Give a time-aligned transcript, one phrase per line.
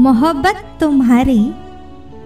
[0.00, 1.52] मोहब्बत तुम्हारी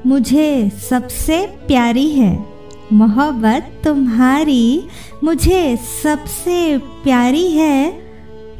[0.07, 2.47] मुझे सबसे प्यारी है।
[2.93, 4.89] मोहब्बत तुम्हारी
[5.25, 7.91] मुझे सबसे प्यारी है।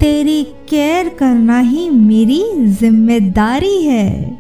[0.01, 4.39] तेरी केयर करना ही मेरी ज़िम्मेदारी है।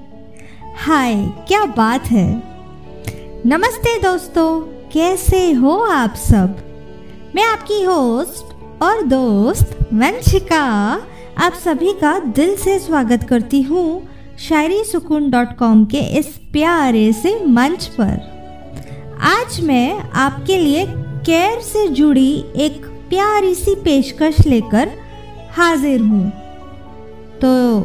[0.77, 1.15] हाय,
[1.49, 2.43] क्या बात है।
[3.47, 4.61] नमस्ते दोस्तों,
[4.93, 6.57] कैसे हो आप सब?
[7.35, 10.65] मैं आपकी होस्ट और दोस्त वंशिका,
[11.39, 14.14] आप सभी का दिल से स्वागत करती हूँ।
[14.49, 20.87] शायरी सुकून डॉट कॉम के इस प्यारे से मंच पर। आज मैं आपके लिए
[21.27, 24.91] केयर से जुड़ी एक प्यारी सी पेशकश लेकर
[25.53, 26.31] हाजिर हूँ।
[27.41, 27.81] तो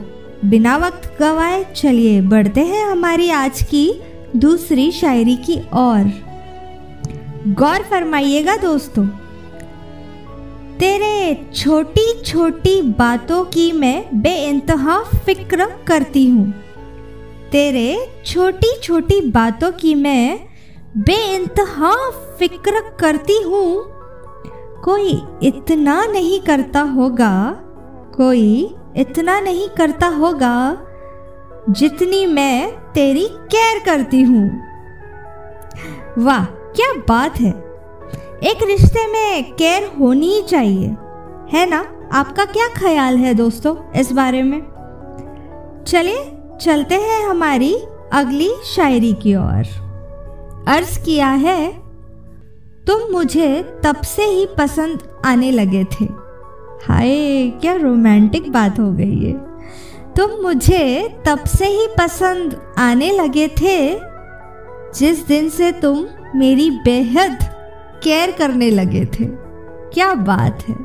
[0.45, 4.01] बिना वक्त गवाए चलिए बढ़ते हैं हमारी आज की
[4.35, 6.11] दूसरी शायरी की ओर।
[7.47, 9.07] गौर फरमाइएगा दोस्तों।
[10.79, 16.51] तेरे छोटी छोटी बातों की मैं बेइंतहा फ़िक्र करती हूँ।
[17.51, 20.39] तेरे छोटी छोटी बातों की मैं
[20.97, 21.93] बेइंतहा
[22.39, 23.83] फ़िक्र करती हूँ।
[24.83, 27.33] कोई इतना नहीं करता होगा,
[28.15, 30.55] कोई इतना नहीं करता होगा
[31.69, 34.49] जितनी मैं तेरी केयर करती हूँ।
[36.17, 37.68] वाह, क्या बात है।
[38.43, 40.87] एक रिश्ते में केयर होनी ही चाहिए।
[41.53, 41.85] है ना?
[42.13, 44.59] आपका क्या ख्याल है दोस्तों इस बारे में?
[45.87, 47.73] चलिए, चलते हैं हमारी
[48.13, 49.65] अगली शायरी की ओर।
[50.67, 51.71] अर्ज़ किया है,
[52.87, 56.05] तुम मुझे तब से ही पसंद आने लगे थे।
[56.87, 59.49] हाय, क्या रोमांटिक बात हो गई है
[60.15, 63.99] तुम मुझे तब से ही पसंद आने लगे थे
[64.95, 67.37] जिस दिन से तुम मेरी बेहद
[68.03, 69.25] केयर करने लगे थे।
[69.93, 70.75] क्या बात है।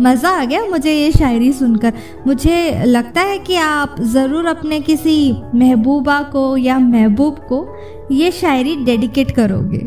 [0.00, 1.92] मज़ा आ गया मुझे ये शायरी सुनकर।
[2.26, 7.66] मुझे लगता है कि आप ज़रूर अपने किसी महबूबा को या महबूब को
[8.12, 9.78] ये शायरी डेडिकेट करोगे।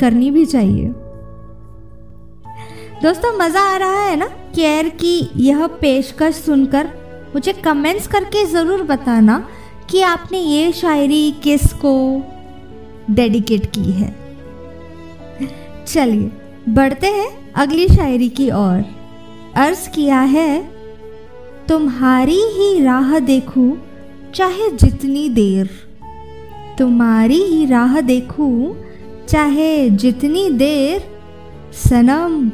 [0.00, 0.88] करनी भी चाहिए।
[3.02, 4.26] दोस्तों, मज़ा आ रहा है ना?
[4.54, 6.88] केयर की यह पेशकश सुनकर
[7.34, 9.44] मुझे कमेंट्स करके ज़रूर बताना
[9.90, 11.92] कि आपने ये शायरी किसको
[13.10, 14.19] डेडिकेट की है।
[15.90, 16.30] चलिए,
[16.68, 18.84] बढ़ते हैं अगली शायरी की ओर।
[19.56, 20.50] अर्ज़ किया है,
[21.68, 23.70] तुम्हारी ही राह देखूँ
[24.34, 25.70] चाहे जितनी देर।
[26.78, 28.76] तुम्हारी ही राह देखूँ
[29.28, 31.02] चाहे जितनी देर।
[31.78, 32.50] सनम,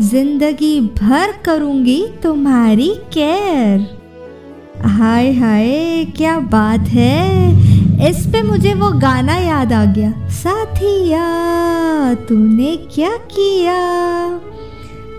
[0.00, 3.86] ज़िंदगी भर करूँगी तुम्हारी केयर
[4.88, 7.67] हाय हाय, क्या बात है।
[8.06, 11.22] इस पे मुझे वो गाना याद आ गया। साथिया,
[12.14, 13.78] तूने क्या किया?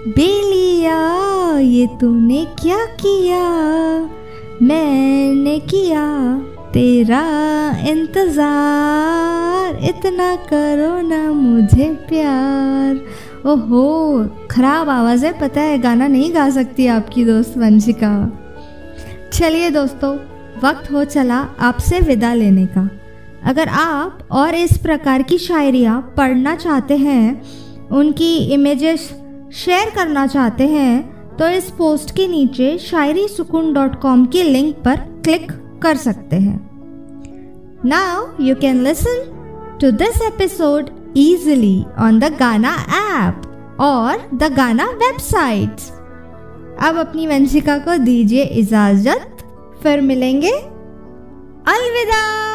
[0.08, 0.98] बेलिया,
[1.60, 3.44] ये तूने क्या किया?
[4.62, 6.38] मैंने किया
[6.74, 7.22] तेरा
[7.88, 12.96] इंतज़ार। इतना करो ना मुझे प्यार।
[13.46, 18.32] ओहो, खराब आवाज़ है, पता है, गाना नहीं गा सकती आपकी दोस्त वंशिका।
[19.34, 22.90] चलिए दोस्तों वक्त हो चला आपसे विदा लेने का।
[23.46, 27.42] अगर आप और इस प्रकार की शायरियाँ पढ़ना चाहते हैं,
[27.92, 29.10] उनकी इमेजेस
[29.56, 34.76] शेयर करना चाहते हैं तो इस पोस्ट के नीचे शायरी सुकून डॉट कॉम की लिंक
[34.76, 35.52] पर क्लिक
[35.84, 36.60] कर सकते हैं।
[37.86, 44.86] Now you can listen to this episode easily on the Gaana app और द गाना
[44.96, 45.82] वेबसाइट
[46.82, 49.39] अब अपनी वंशिका को दीजिए इजाज़त।
[49.84, 50.52] फिर मिलेंगे।
[51.68, 52.49] अलविदा।